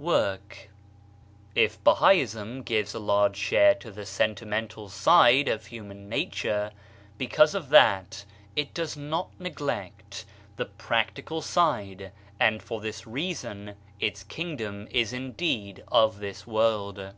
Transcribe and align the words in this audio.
WORK 0.00 0.70
If 1.56 1.82
Bahaism 1.82 2.62
gives 2.64 2.94
a 2.94 3.00
large 3.00 3.34
share 3.34 3.74
to 3.74 3.90
the 3.90 4.06
sentimental 4.06 4.88
side 4.88 5.48
of 5.48 5.66
human 5.66 6.08
nature, 6.08 6.70
because 7.16 7.52
of 7.52 7.70
that 7.70 8.24
it 8.54 8.72
does 8.72 8.96
not 8.96 9.30
neglect 9.40 10.24
the 10.54 10.66
practical 10.66 11.42
side, 11.42 12.12
and 12.38 12.62
for 12.62 12.80
this 12.80 13.08
reason 13.08 13.74
its 13.98 14.22
kingdom 14.22 14.86
is 14.92 15.12
indeed 15.12 15.82
of 15.88 16.20
this 16.20 16.46
world. 16.46 17.12